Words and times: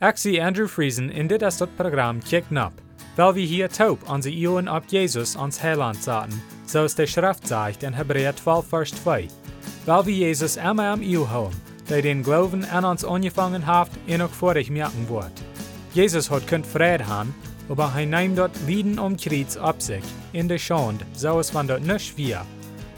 Zie 0.00 0.40
Andrew 0.40 0.66
Friesen 0.66 1.10
in 1.10 1.26
dit 1.26 1.42
is 1.42 1.56
dat 1.56 1.76
programma 1.76 2.20
Kick 2.24 2.50
Nap, 2.50 2.72
weil 3.16 3.34
wir 3.34 3.46
hier 3.46 3.68
taub 3.68 4.08
onze 4.08 4.30
Ioen 4.30 4.68
op 4.68 4.84
Jesus 4.86 5.36
ans 5.36 5.60
Heiland 5.60 6.02
zaten, 6.02 6.42
zoals 6.64 6.94
de 6.94 7.06
Schrift 7.06 7.46
zegt 7.46 7.82
in 7.82 7.92
Hebräer 7.92 8.34
12 8.34 8.66
vers 8.68 8.90
2. 8.90 9.28
Weil 9.84 10.04
wir 10.04 10.14
Jesus 10.14 10.56
immer 10.56 10.92
am 10.92 11.02
Iu 11.02 11.26
houden, 11.26 11.60
der 11.88 12.02
den 12.02 12.22
Glauben 12.22 12.64
an 12.64 12.84
uns 12.84 13.04
angefangen 13.04 13.66
hat, 13.66 13.90
en 14.06 14.22
ook 14.22 14.34
vorig 14.34 14.70
merken 14.70 15.06
wordt. 15.06 15.42
Jesus 15.92 16.30
hat 16.30 16.46
kunt 16.46 16.66
vrede 16.66 17.04
haben, 17.04 17.34
aber 17.68 17.92
hij 17.92 18.06
neemt 18.06 18.36
dort 18.36 18.56
Lieden 18.66 18.98
um 18.98 19.16
Kreuz 19.16 19.56
ab 19.56 19.82
sich, 19.82 20.04
in 20.32 20.48
der 20.48 20.58
Schande, 20.58 21.04
so 21.12 21.38
es 21.38 21.52
van 21.52 21.66
dort 21.66 21.84
nicht 21.84 22.16
wir, 22.16 22.46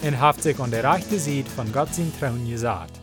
und 0.03 0.21
haft 0.21 0.43
sich 0.43 0.61
an 0.61 0.71
der 0.71 0.84
rechte 0.84 1.19
Seite 1.19 1.50
von 1.50 1.73
Gott 1.73 1.95
sein 1.95 2.12
Trauen 2.21 2.48
gesagt. 2.48 3.00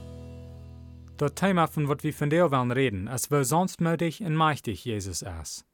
Das 1.20 1.36
Thema, 1.36 1.68
von 1.68 1.90
wat 1.90 2.06
wir 2.06 2.14
von 2.14 2.30
der 2.30 2.50
wollen 2.50 2.72
reden, 2.72 3.10
es 3.10 3.28
sonst 3.42 3.82
möglich 3.82 4.24
und 4.24 4.38
mächtig 4.38 4.86
Jesus 4.86 5.22
ist. 5.22 5.66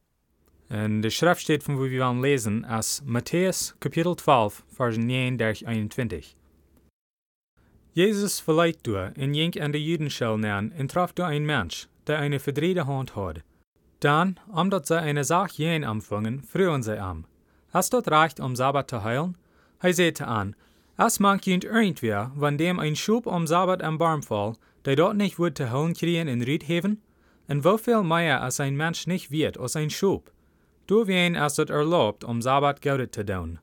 In 0.72 1.04
der 1.04 1.12
Schrift 1.12 1.42
steht, 1.42 1.62
von 1.62 1.78
wo 1.78 1.84
wir 1.84 2.04
wollen 2.04 2.24
lesen, 2.24 2.66
als 2.66 3.04
Matthäus 3.06 3.76
Kapitel 3.80 4.16
12, 4.16 4.64
Vers 4.76 4.98
9 4.98 5.38
durch 5.38 5.68
21. 5.68 6.36
Jesus 7.94 8.40
verleiht 8.40 8.80
du 8.88 8.96
in 9.16 9.36
jink 9.36 9.62
an 9.62 9.72
der 9.72 9.82
Judenschule 9.82 10.40
nähern 10.40 10.74
und 10.80 10.90
traf 10.90 11.14
du 11.14 11.22
ein 11.22 11.46
Mensch, 11.46 11.90
der 12.08 12.18
eine 12.18 12.40
verdrehte 12.40 12.88
Hand 12.88 13.16
hat. 13.16 13.44
Dann, 14.00 14.40
omdat 14.52 14.88
sie 14.88 15.00
eine 15.00 15.24
Sache 15.24 15.62
jen 15.62 15.84
anfangen, 15.84 16.42
frühen 16.42 16.82
sie 16.82 17.00
am. 17.00 17.26
Hast 17.72 17.94
dort 17.94 18.10
reicht, 18.10 18.40
um 18.40 18.56
Sabbat 18.56 18.90
zu 18.90 19.04
heilen? 19.04 19.38
Er 19.80 19.94
sagte 19.94 20.28
an, 20.28 20.56
es 20.98 21.20
mag 21.20 21.46
jent 21.46 21.66
irgendwer, 21.66 22.32
wenn 22.36 22.58
dem 22.58 22.80
ein 22.80 22.96
Schub 22.96 23.28
um 23.28 23.46
Sabbat 23.46 23.84
am 23.84 24.00
Baum 24.00 24.24
fall, 24.24 24.56
der 24.86 24.96
dort 24.96 25.18
nicht 25.18 25.40
wird 25.40 25.58
zu 25.58 25.72
heilen 25.72 25.94
kriegen 25.94 26.28
in 26.28 26.42
Riedhaven? 26.42 27.02
Und 27.48 27.64
wieviel 27.64 28.04
mehr 28.04 28.42
als 28.42 28.60
ein 28.60 28.76
Mensch 28.76 29.08
nicht 29.08 29.32
wird 29.32 29.58
als 29.58 29.76
ein 29.76 29.90
Schub? 29.90 30.32
Du 30.88 31.08
wen 31.08 31.36
es 31.36 31.56
dort 31.56 31.70
erlaubt, 31.70 32.24
um 32.24 32.42
Sabbat 32.42 32.82
Geld 32.82 33.14
zu 33.14 33.26
tun. 33.26 33.60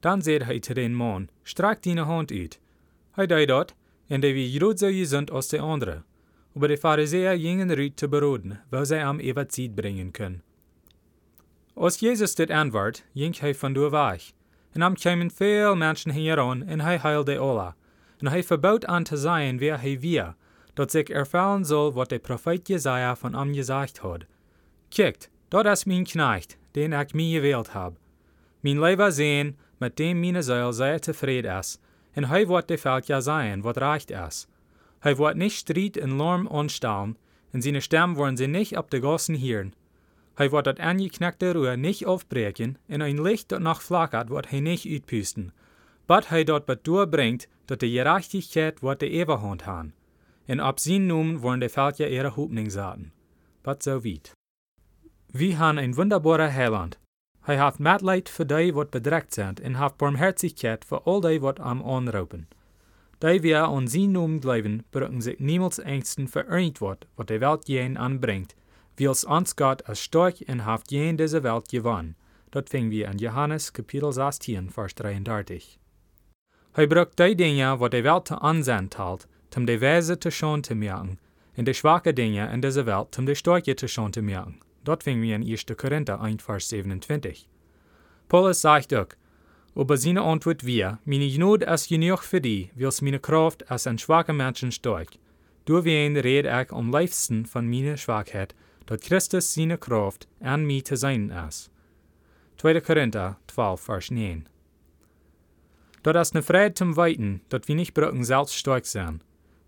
Dann 0.00 0.20
seht 0.20 0.42
er 0.42 0.62
zu 0.62 0.74
den 0.74 0.94
Mann, 0.94 1.30
streck 1.44 1.82
deine 1.82 2.06
Hand 2.06 2.32
uit. 2.32 2.60
Hij 3.12 3.26
deed 3.26 3.48
dat, 3.48 3.74
en 4.08 4.20
de 4.20 4.32
wie 4.32 4.58
groot 4.58 4.78
zo 4.78 4.88
gezond 4.88 5.30
als 5.30 5.48
de 5.48 5.60
andere. 5.60 6.02
Aber 6.54 6.68
de 6.68 6.76
Pharisäer 6.76 7.36
gingen 7.36 7.70
Rüt 7.70 7.98
zu 7.98 8.08
beroden, 8.08 8.60
weil 8.70 8.86
sie 8.86 9.02
am 9.02 9.18
ewig 9.18 9.48
Zeit 9.48 9.74
bringen 9.74 10.12
können. 10.12 10.42
Als 11.74 11.98
Jesus 11.98 12.34
dit 12.34 12.50
antwoord, 12.50 13.04
ging 13.14 13.38
hij 13.38 13.54
van 13.54 13.72
door 13.72 13.90
weg. 13.90 14.32
En 14.72 14.82
am 14.82 14.94
kwamen 14.94 15.30
veel 15.30 15.76
mensen 15.76 16.10
hieran, 16.10 16.62
en 16.62 16.80
hij 16.80 16.98
heilde 16.98 17.38
alle. 17.38 17.74
En 18.18 18.26
hij 18.28 18.42
verbood 18.42 18.86
aan 18.86 19.04
te 19.04 19.16
zijn 19.16 19.58
wie 19.58 19.72
hij 19.72 20.00
wir, 20.00 20.34
dat 20.74 20.90
zich 20.90 21.08
erfallen 21.08 21.64
soll, 21.64 21.92
wat 21.92 22.08
de 22.08 22.18
profeet 22.18 22.68
Jesaja 22.68 23.16
van 23.16 23.34
am 23.34 23.52
gesagt 23.52 23.98
had. 23.98 24.24
Kijkt, 24.88 25.30
dat 25.48 25.66
is 25.66 25.84
mijn 25.84 26.04
knecht, 26.04 26.56
den 26.70 26.92
ik 26.92 27.12
mij 27.12 27.24
gewählt 27.24 27.72
heb. 27.72 27.92
Mijn 28.60 28.80
leven 28.80 29.12
zijn, 29.12 29.58
met 29.78 29.96
dem 29.96 30.20
meine 30.20 30.42
Seele 30.42 30.72
sehr 30.72 31.00
tevreden 31.00 31.58
is, 31.58 31.78
en 32.12 32.24
hij 32.24 32.46
wordt 32.46 32.68
de 32.68 32.78
Volk 32.78 33.04
ja 33.04 33.20
zijn, 33.20 33.60
wat 33.60 33.76
recht 33.76 34.10
is. 34.10 34.46
Hij 34.98 35.16
wordt 35.16 35.36
nicht 35.36 35.56
Stried 35.56 35.96
en 35.96 36.16
Lärm 36.16 36.46
anstellen, 36.46 37.16
en 37.50 37.62
seine 37.62 37.80
Stimmen 37.80 38.16
wollen 38.16 38.36
sie 38.36 38.48
nicht 38.48 38.76
ab 38.76 38.90
de 38.90 39.00
Gassen 39.00 39.40
hören. 39.40 39.74
Hij 40.34 40.50
wordt 40.50 40.64
dat 40.64 40.78
angeknackte 40.78 41.50
Ruhe 41.50 41.76
nicht 41.76 42.06
aufbrechen, 42.06 42.78
en 42.86 43.00
ein 43.00 43.22
Licht 43.22 43.48
dat 43.48 43.60
noch 43.60 43.82
flackert, 43.82 44.28
wordt 44.28 44.50
hij 44.50 44.60
nicht 44.60 44.86
uitpusten. 44.86 45.52
But 46.06 46.28
hij 46.28 46.44
dat 46.44 46.64
bet 46.64 46.84
doorbringt, 46.84 47.48
dat 47.64 47.80
de 47.80 47.90
Gerechtigkeit 47.90 48.80
wordt 48.80 49.00
de 49.00 49.08
Eberhand 49.08 49.62
han. 49.62 49.92
En 50.46 50.60
ab 50.60 50.78
zijn 50.78 51.06
noemen 51.06 51.38
wollen 51.38 51.60
de 51.60 51.68
Völker 51.68 52.10
ihre 52.10 52.28
Hoopning 52.28 52.72
zaten. 52.72 53.12
But 53.62 53.82
so 53.82 54.00
weit. 54.00 54.32
Wir 55.26 55.56
han 55.56 55.78
ein 55.78 55.94
wunderbarer 55.94 56.52
Heiland. 56.52 56.98
Hij 57.40 57.56
haft 57.56 57.78
Mitleid 57.78 58.28
für 58.28 58.46
die, 58.46 58.74
wat 58.74 58.90
bedrückt 58.90 59.34
sind, 59.34 59.60
en 59.60 59.74
haft 59.74 59.98
Barmherzigkeit 59.98 60.84
für 60.84 61.06
all 61.06 61.20
die, 61.20 61.42
wat 61.42 61.60
am 61.60 61.82
anroepen. 61.82 62.46
Die 63.18 63.42
wir 63.42 63.64
an 63.64 63.88
zijn 63.88 64.12
noemen 64.12 64.40
blijven, 64.40 64.84
brücken 64.90 65.20
sich 65.20 65.38
niemals 65.38 65.78
ängsten 65.78 66.28
für 66.28 66.46
irgendwas, 66.48 66.98
wat 67.16 67.28
de 67.28 67.40
Welt 67.40 67.68
jen 67.68 67.96
anbringt, 67.96 68.54
wils 68.96 69.24
ons 69.24 69.54
Gott 69.56 69.88
als 69.88 70.02
stark 70.02 70.40
en 70.40 70.58
haft 70.58 70.90
jen 70.90 71.16
deze 71.16 71.40
Welt 71.40 71.68
gewonnen. 71.68 72.16
Dat 72.50 72.68
fingen 72.68 72.90
wir 72.90 73.08
in 73.08 73.18
Johannes 73.18 73.70
Kapitel 73.70 74.12
16, 74.12 74.70
Vers 74.70 74.92
33. 74.92 75.78
Hij 76.72 76.86
brückt 76.86 77.16
die 77.16 77.34
dingen 77.34 77.78
wat 77.78 77.90
de 77.90 78.02
Welt 78.02 78.24
te 78.24 78.38
aanzien 78.38 78.88
talt, 78.88 79.26
om 79.56 79.64
de 79.64 79.78
wijze 79.78 80.18
te 80.18 80.30
schoon 80.30 80.60
te 80.60 80.74
merken, 80.74 81.18
en 81.54 81.64
de 81.64 81.72
schwache 81.72 82.12
dingen 82.12 82.50
in 82.50 82.60
deze 82.60 82.82
Welt 82.82 83.18
om 83.18 83.24
de 83.24 83.34
sterke 83.34 83.74
te 83.74 83.86
schoon 83.86 84.10
te 84.10 84.22
merken. 84.22 84.58
Dat 84.82 85.02
fingen 85.02 85.20
wir 85.20 85.34
in 85.34 85.42
1. 85.42 85.76
Korinther 85.76 86.18
1, 86.20 86.40
Vers 86.40 86.68
27. 86.68 87.46
Paulus 88.26 88.60
sagt 88.60 88.94
ook, 88.94 89.16
aber 89.74 89.96
seine 89.96 90.20
Antwort 90.20 90.64
wir, 90.64 90.98
meine 91.04 91.28
Gnade 91.28 91.66
ist 91.66 91.88
genug 91.88 92.22
für 92.22 92.40
die, 92.40 92.70
wils 92.74 93.00
meine 93.00 93.18
Kraft 93.18 93.70
als 93.70 93.86
ein 93.86 93.98
schwacher 93.98 94.32
Menschen 94.32 94.72
stark. 94.72 95.08
Durch 95.64 95.84
wen 95.84 96.16
red 96.16 96.44
ich 96.44 96.72
am 96.72 96.92
liefsten 96.92 97.46
von 97.46 97.68
meiner 97.68 97.96
Schwachheit, 97.96 98.54
dat 98.86 99.00
Christus 99.00 99.54
seine 99.54 99.78
Kraft 99.78 100.28
an 100.40 100.64
mir 100.64 100.84
zu 100.84 100.96
sein 100.96 101.30
ist. 101.48 101.70
2. 102.58 102.80
Korinther 102.80 103.38
12, 103.48 103.80
Vers 103.80 104.10
9. 104.10 104.48
Dat 106.02 106.16
ist 106.16 106.34
ne 106.34 106.42
Freiheit 106.42 106.76
zum 106.76 106.96
Weiten, 106.96 107.40
dat 107.48 107.66
wir 107.66 107.74
nicht 107.74 107.94
brücken 107.94 108.24
selbst 108.24 108.54
stark 108.54 108.84
sein. 108.86 109.22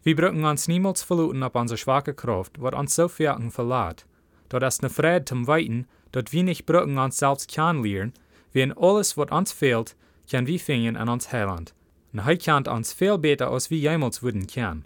Wir 0.06 0.14
brücken 0.14 0.44
uns 0.44 0.68
niemals 0.68 1.02
verluten 1.02 1.42
auf 1.42 1.56
unsere 1.56 1.78
schwache 1.78 2.14
Kraft, 2.14 2.62
wat 2.62 2.76
uns 2.76 2.94
so 2.94 3.08
viel 3.08 3.34
verlässt. 3.50 4.06
Dat 4.48 4.62
ist 4.62 4.80
ne 4.80 4.88
Freiheit 4.88 5.28
zum 5.28 5.48
Weiten, 5.48 5.88
dat 6.12 6.32
wir 6.32 6.44
nicht 6.44 6.64
brücken 6.64 6.96
uns 6.96 7.18
selbst 7.18 7.50
kennenlernen, 7.50 8.12
wie 8.52 8.60
in 8.60 8.72
alles, 8.72 9.16
wat 9.16 9.32
uns 9.32 9.50
fehlt, 9.50 9.96
kann 10.30 10.46
wir 10.46 10.60
finden 10.60 10.96
an 10.96 11.08
uns 11.08 11.32
Heiland. 11.32 11.74
Und 12.12 12.20
er 12.20 12.36
kennt 12.36 12.68
uns 12.68 12.92
viel 12.92 13.18
besser, 13.18 13.50
als 13.50 13.68
wir 13.68 13.78
jemals 13.78 14.22
würden 14.22 14.46
kennen. 14.46 14.84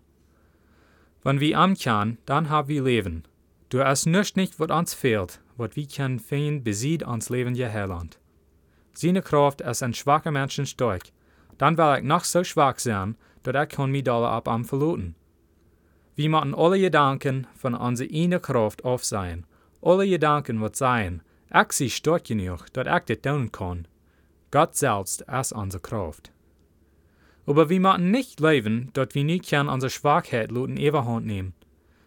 Wenn 1.23 1.39
wir 1.39 1.59
am 1.59 1.77
kann, 1.77 2.17
dann 2.25 2.49
haben 2.49 2.69
wir 2.69 2.83
Leben. 2.83 3.25
Du 3.69 3.85
hast 3.85 4.07
nicht 4.07 4.39
nicht, 4.39 4.59
was 4.59 4.71
uns 4.71 4.95
fehlt, 4.95 5.43
was 5.59 5.77
wir 5.77 5.87
können 5.87 6.19
finden, 6.19 6.65
besieht 6.65 7.03
uns 7.03 7.29
Leben 7.29 7.55
je 7.55 7.69
Heiland. 7.69 8.19
Seine 8.95 9.21
Kraft 9.21 9.61
ist 9.61 9.83
ein 9.83 9.93
schwacher 9.93 10.31
Menschen 10.31 10.65
stark. 10.65 11.03
Dann 11.59 11.77
will 11.77 11.99
ich 11.99 12.05
noch 12.05 12.25
so 12.25 12.43
schwach 12.43 12.79
sein, 12.79 13.17
dass 13.43 13.65
ich 13.65 13.77
kann 13.77 13.91
mich 13.91 14.05
da 14.05 14.29
ab 14.29 14.49
am 14.49 14.65
verloten. 14.65 15.15
Wir 16.17 16.29
müssen 16.29 16.55
alle 16.55 16.79
Gedanken 16.79 17.47
von 17.55 17.75
unserer 17.75 18.09
eine 18.13 18.41
Kraft 18.41 18.85
auf 18.85 19.05
sein. 19.05 19.47
Alle 19.81 20.07
Gedanken 20.09 20.61
wird 20.61 20.77
sein, 20.77 21.23
ich 21.53 21.73
sie 21.73 21.91
stark 21.91 22.25
genug, 22.25 22.73
dass 22.73 22.87
ich 22.87 23.17
das 23.17 23.23
tun 23.23 23.51
kann. 23.51 23.89
Gott 24.51 24.77
selbst 24.77 25.23
ist 25.23 25.53
unsere 25.53 25.81
Kraft. 25.81 26.33
Aber 27.47 27.71
wir 27.71 27.81
müssen 27.81 28.11
nicht 28.11 28.41
leben, 28.41 28.91
dass 28.93 29.15
wir 29.15 29.25
nicht 29.25 29.49
können 29.49 29.69
unsere 29.69 29.91
Schwachheit 29.91 30.51
in 30.51 30.77
Überhand 30.77 31.27
nehmen. 31.27 31.55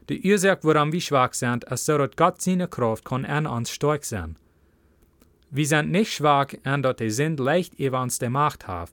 Die 0.09 0.21
Ursache, 0.29 0.59
warum 0.63 0.91
wir 0.91 1.01
schwach 1.01 1.33
sind, 1.33 1.63
ist 1.63 1.85
so, 1.85 1.97
Gott 2.15 2.41
seine 2.41 2.67
Kraft 2.67 3.05
kann 3.05 3.25
an 3.25 3.47
uns 3.47 3.71
stark 3.71 4.03
sein. 4.03 4.35
Wir 5.49 5.65
sind 5.65 5.91
nicht 5.91 6.13
schwach, 6.13 6.47
an 6.63 6.83
dass 6.83 6.97
die 6.97 7.09
Sinn 7.09 7.37
leicht 7.37 7.79
über 7.79 8.01
uns 8.01 8.19
die 8.19 8.29
Macht 8.29 8.67
hat. 8.67 8.91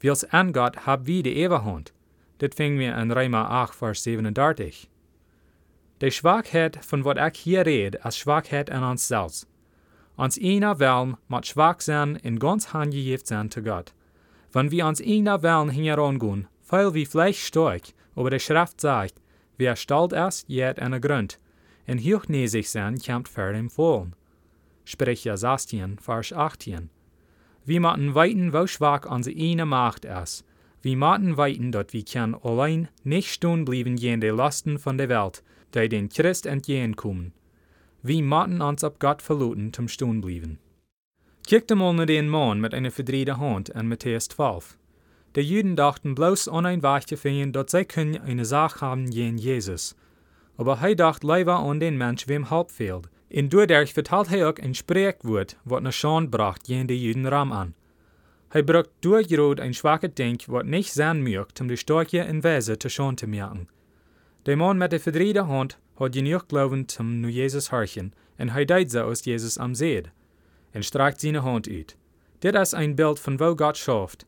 Wils 0.00 0.24
an 0.24 0.52
Gott 0.52 0.86
haben 0.86 1.06
wir 1.06 1.22
die 1.22 1.42
Überhand. 1.42 1.92
Das 2.38 2.54
fingen 2.54 2.78
wir 2.78 2.96
in 2.98 3.10
Römer 3.10 3.50
8, 3.50 3.74
Vers 3.74 4.02
37. 4.02 4.90
Die 6.02 6.10
Schwachheit, 6.10 6.84
von 6.84 7.04
wat 7.04 7.16
ich 7.16 7.40
hier 7.40 7.64
rede, 7.64 7.98
ist 8.04 8.18
Schwachheit 8.18 8.70
an 8.70 8.84
uns 8.84 9.08
selbst. 9.08 9.48
Uns 10.16 10.38
einer 10.38 10.78
Wellen 10.78 11.16
muss 11.28 11.48
schwach 11.48 11.80
sein 11.80 12.18
und 12.22 12.38
ganz 12.38 12.74
handgegeben 12.74 13.24
sein 13.24 13.50
zu 13.50 13.62
Gott. 13.62 13.94
Wenn 14.52 14.70
wir 14.70 14.86
uns 14.86 15.00
einer 15.00 15.42
Wellen 15.42 15.70
herangehen, 15.70 16.48
weil 16.68 16.92
wir 16.92 17.06
vielleicht 17.06 17.40
stark, 17.40 17.82
aber 18.14 18.30
die 18.30 18.40
Schrift 18.40 18.80
sagt, 18.80 19.14
wer 19.56 19.76
stolz 19.76 20.12
ist, 20.12 20.48
jet 20.48 20.78
eine 20.78 21.00
Grund, 21.00 21.38
und 21.86 22.00
hochnäsig 22.00 22.68
sein, 22.68 22.98
kämpft 22.98 23.32
für 23.32 23.52
den 23.52 23.70
Vollen. 23.70 24.14
Sprecher 24.84 25.36
16, 25.36 25.98
Vers 25.98 26.32
18. 26.32 26.90
Wir 27.66 27.80
müssen 27.80 28.14
weiten, 28.14 28.52
wo 28.52 28.66
schwach 28.68 29.04
unsere 29.10 29.36
eine 29.36 29.66
Macht 29.66 30.04
ist. 30.04 30.44
Wir 30.82 30.96
müssen 30.96 31.36
weiten, 31.36 31.72
dass 31.72 31.92
wir 31.92 32.04
können 32.04 32.36
allein 32.36 32.88
nicht 33.02 33.32
stehen 33.32 33.64
bleiben 33.64 33.96
gegen 33.96 34.20
die 34.20 34.28
Lasten 34.28 34.78
von 34.78 34.96
der 34.96 35.08
Welt, 35.08 35.42
die 35.74 35.88
den 35.88 36.08
Christ 36.08 36.46
entgegenkommen. 36.46 37.32
Wir 38.04 38.22
müssen 38.22 38.62
uns 38.62 38.84
auf 38.84 39.00
Gott 39.00 39.20
verlauten 39.20 39.72
zum 39.72 39.88
Stehen 39.88 40.20
bleiben. 40.20 40.60
Kijkt 41.44 41.74
mal 41.74 41.92
nach 41.92 42.06
den 42.06 42.28
Mann 42.28 42.60
mit 42.60 42.72
einer 42.72 42.92
verdrehten 42.92 43.38
Hand 43.38 43.70
in 43.70 43.88
Matthäus 43.88 44.28
12. 44.28 44.78
Die 45.34 45.40
Juden 45.40 45.74
dachten 45.74 46.14
bloß 46.14 46.46
an 46.46 46.66
ein 46.66 46.84
Weg 46.84 47.08
zu 47.08 47.16
finden, 47.16 47.64
sie 47.66 47.84
können 47.84 48.16
eine 48.16 48.44
Sache 48.44 48.80
haben 48.80 49.10
gegen 49.10 49.38
Jesus. 49.38 49.96
Aber 50.56 50.78
er 50.80 50.94
dachte 50.94 51.26
lieber 51.26 51.58
an 51.58 51.80
den 51.80 51.98
Mensch, 51.98 52.28
wem 52.28 52.48
Halb 52.48 52.70
fehlt. 52.70 53.08
Und 53.36 53.52
dadurch 53.52 53.92
vertelt 53.92 54.32
er 54.32 54.48
auch 54.48 54.58
ein 54.58 54.74
Sprekwort, 54.74 55.58
was 55.64 55.78
eine 55.78 55.92
Schande 55.92 56.30
bracht 56.30 56.64
gegen 56.64 56.86
die 56.88 56.96
Juden 56.96 57.26
Ram 57.26 57.52
an. 57.52 57.74
Er 58.50 58.62
braucht 58.62 58.90
durchgerot 59.02 59.60
ein 59.60 59.74
schwaches 59.74 60.14
Denk, 60.14 60.48
was 60.48 60.64
nicht 60.64 60.94
sein 60.94 61.20
mögt, 61.22 61.60
um 61.60 61.68
die 61.68 61.76
Storche 61.76 62.18
in 62.18 62.42
Weise 62.42 62.78
zu 62.78 62.88
Schande 62.88 63.20
zu 63.20 63.26
merken. 63.26 63.68
De 64.46 64.56
man 64.56 64.78
met 64.78 64.90
de 64.90 64.98
verdriede 64.98 65.46
hand 65.46 65.76
had 65.96 66.12
genoeg 66.12 66.46
glauben 66.46 66.88
zum 66.88 67.20
nu 67.20 67.28
Jezus 67.28 67.70
harchen, 67.70 68.12
en 68.36 68.48
hij 68.48 68.64
deed 68.64 68.90
zo 68.90 69.08
als 69.08 69.24
Jezus 69.24 69.58
am 69.58 69.74
zeed, 69.74 70.10
en 70.70 70.82
streikt 70.82 71.20
seine 71.20 71.40
hand 71.40 71.68
uit. 71.68 71.96
Dit 72.38 72.54
is 72.54 72.74
ein 72.74 72.94
Bild 72.94 73.18
von 73.18 73.38
wo 73.38 73.54
Gott 73.54 73.76
schafft. 73.76 74.24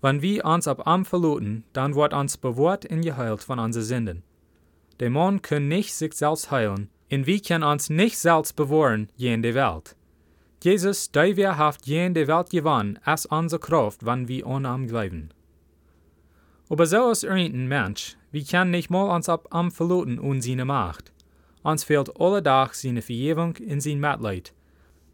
Wenn 0.00 0.20
wir 0.20 0.44
uns 0.44 0.68
ab 0.68 0.86
am 0.86 1.04
verloten, 1.04 1.64
dann 1.72 1.94
wird 1.94 2.12
uns 2.12 2.36
bewahrt 2.36 2.84
und 2.90 3.02
geheilt 3.02 3.42
von 3.42 3.58
unseren 3.58 3.84
Sünden. 3.84 4.22
Der 5.00 5.10
Mann 5.10 5.40
kann 5.40 5.68
nicht 5.68 5.94
sich 5.94 6.12
selbst 6.12 6.50
heilen, 6.50 6.90
und 7.14 7.26
wir 7.26 7.40
können 7.40 7.64
uns 7.64 7.90
nicht 7.90 8.18
selbst 8.18 8.56
bewahren 8.56 9.08
in 9.16 9.42
der 9.42 9.54
Welt. 9.54 9.96
Jesus, 10.62 11.10
der 11.10 11.36
wir 11.36 11.56
haft 11.56 11.86
in 11.86 12.14
der 12.14 12.26
Welt 12.26 12.50
gewonnen, 12.50 12.98
ist 13.06 13.26
unsere 13.26 13.60
Kraft, 13.60 14.04
wenn 14.04 14.28
wir 14.28 14.46
an 14.46 14.64
ihm 14.64 14.88
glauben. 14.88 15.30
Aber 16.70 16.86
so 16.86 17.10
ist 17.10 17.24
ein 17.24 17.68
Mensch, 17.68 18.16
wir 18.32 18.42
können 18.42 18.70
nicht 18.70 18.90
mal 18.90 19.14
uns 19.14 19.28
ab 19.28 19.46
am 19.50 19.70
verloten 19.70 20.18
und 20.18 20.40
seine 20.40 20.64
Macht. 20.64 21.12
Uns 21.62 21.84
fehlt 21.84 22.18
alle 22.18 22.42
Tag 22.42 22.74
seine 22.74 23.02
Vergebung 23.02 23.54
und 23.58 23.80
sein 23.80 24.00
Mitleid. 24.00 24.52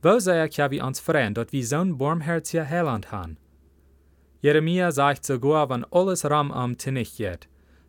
Wo 0.02 0.18
sehr 0.18 0.48
kann 0.48 0.70
wir 0.70 0.84
uns 0.84 1.00
freuen, 1.00 1.34
dass 1.34 1.52
wir 1.52 1.64
so'n 1.64 1.96
barmherziger 1.96 2.68
Heiland 2.68 3.12
haben? 3.12 3.36
Jeremia 4.40 4.90
sagt 4.90 5.26
sogar, 5.26 5.68
wenn 5.68 5.84
alles 5.90 6.24
ram 6.24 6.50
am 6.50 6.78
Tinich 6.78 7.16
geht, 7.16 7.48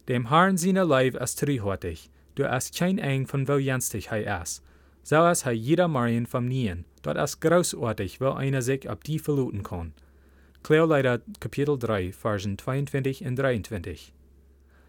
dem 0.09 0.27
Herrn 0.29 0.57
seine 0.57 0.83
Leib 0.83 1.15
ist 1.15 1.39
treuhortig, 1.39 2.09
du 2.41 2.51
hast 2.51 2.75
kein 2.75 2.97
Eng 2.97 3.27
von 3.27 3.47
wo 3.47 3.57
jenstig 3.57 4.09
hei 4.09 4.23
ist. 4.41 4.63
So 5.03 5.27
ist 5.27 5.45
hei 5.45 5.53
jeder 5.53 5.87
Marien 5.87 6.25
vom 6.25 6.47
Nien, 6.47 6.85
dort 7.03 7.17
ist 7.17 7.39
großartig, 7.39 8.19
wo 8.19 8.31
einer 8.31 8.61
sich 8.61 8.89
ab 8.89 9.03
die 9.03 9.19
verluten 9.19 9.63
kann. 9.63 9.93
Kleoleider 10.63 11.21
Kapitel 11.39 11.77
3, 11.77 12.11
Versen 12.11 12.57
22 12.57 13.25
und 13.25 13.35
23. 13.35 14.13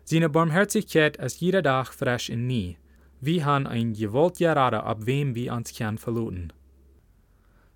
Seine 0.04 0.28
Barmherzigkeit 0.28 1.16
ist 1.16 1.40
jeder 1.40 1.62
Tag 1.62 1.92
frisch 1.92 2.30
und 2.30 2.46
nie. 2.46 2.76
Wir 3.20 3.44
haben 3.44 3.66
ein 3.66 3.94
gewollt 3.94 4.38
gerade, 4.38 4.82
ab 4.82 5.06
wem 5.06 5.34
wir 5.34 5.52
uns 5.52 5.76
kann 5.76 5.98
verluten. 5.98 6.52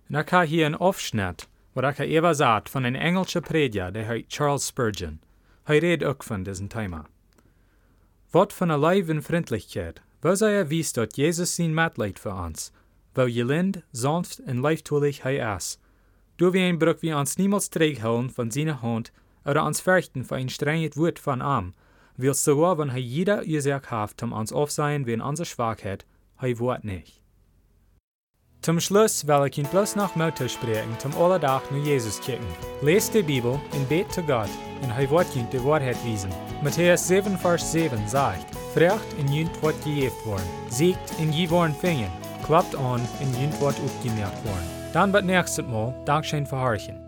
Ich 0.09 0.17
habe 0.17 0.47
hier 0.47 0.67
einen 0.67 0.75
Aufschnitt, 0.75 1.49
wo 1.75 1.83
ich 1.83 2.01
eben 2.01 2.35
sagt 2.35 2.69
von 2.69 2.85
einem 2.85 3.01
engelschen 3.01 3.43
Prediger, 3.43 3.93
der 3.93 4.09
heißt 4.09 4.29
Charles 4.29 4.69
Spurgeon. 4.69 5.21
Er 5.67 5.83
redet 5.83 6.05
auch 6.05 6.23
von 6.23 6.45
diesem 6.45 6.69
Thema. 6.69 7.07
Wat 8.37 8.53
von 8.53 8.71
einer 8.71 8.79
Leib 8.79 9.09
Freundlichkeit, 9.23 10.03
wo 10.21 10.29
er 10.29 10.69
wies, 10.69 10.93
dass 10.93 11.17
Jesus 11.17 11.57
sein 11.57 11.73
Mitleid 11.73 12.19
für 12.19 12.35
uns, 12.35 12.71
wo 13.15 13.25
gelind, 13.25 13.83
sanft 13.93 14.41
und 14.41 14.59
leichttulich 14.59 15.25
er 15.25 15.57
ist. 15.57 15.81
Du 16.37 16.53
wie 16.53 16.61
ein 16.61 16.79
Bruch 16.79 17.01
wie 17.01 17.15
uns 17.15 17.39
niemals 17.39 17.71
trägholen 17.71 18.29
von 18.29 18.51
seiner 18.51 18.83
Hand 18.83 19.11
oder 19.47 19.65
uns 19.65 19.81
fürchten 19.81 20.23
für 20.23 20.35
ein 20.35 20.51
strenges 20.51 20.99
Wort 20.99 21.19
von 21.19 21.41
ihm, 21.41 21.73
willst 22.19 22.45
sogar, 22.45 22.77
wenn 22.77 22.91
er 22.91 22.99
jeder 22.99 23.43
Ursache 23.43 23.91
hat, 23.91 24.23
um 24.23 24.33
uns 24.33 24.53
aufsehen 24.53 25.07
wegen 25.07 25.23
unserer 25.23 25.47
Schwachheit, 25.47 26.05
er 26.39 26.59
wort 26.59 26.85
nicht. 26.85 27.23
Zum 28.63 28.81
Schluss 28.81 29.27
will 29.27 29.47
ich 29.47 29.59
ihn 29.59 29.67
bloß 29.67 29.95
noch 29.97 30.17
Mutter 30.17 30.49
sprechen, 30.49 30.99
zum 30.99 31.17
Allerdach 31.17 31.63
nur 31.71 31.85
Jesus 31.85 32.21
kicken. 32.21 32.47
Lest 32.83 33.15
die 33.15 33.23
Bibel 33.23 33.61
und 33.73 33.89
bet 33.89 34.13
zu 34.13 34.23
Gott, 34.23 34.49
und 34.83 34.91
er 34.91 35.11
wird 35.11 35.37
ihn 35.37 35.49
die 35.53 35.65
Wahrheit 35.65 35.97
wiesen. 36.05 36.31
Matthäus 36.63 37.07
7, 37.07 37.39
Vers 37.39 37.71
7 37.71 38.09
sagt, 38.09 38.45
Frecht 38.75 39.13
in 39.19 39.33
jünt 39.33 39.63
wird 39.63 39.83
gejeft 39.85 40.27
worden, 40.27 40.49
siegt 40.69 41.19
in 41.21 41.33
je 41.33 41.49
worden 41.49 41.75
fingen, 41.81 42.11
klappt 42.45 42.75
an 42.75 43.01
in 43.21 43.41
jünt 43.41 43.61
wird 43.61 43.77
aufgemerkt 43.81 44.45
worden. 44.45 44.71
Dann 44.93 45.13
wird 45.13 45.27
nächstes 45.27 45.65
Mal 45.65 45.95
Dankeschön 46.05 46.47
verharchen. 46.47 47.06